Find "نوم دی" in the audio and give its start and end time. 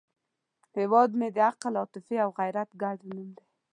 3.13-3.45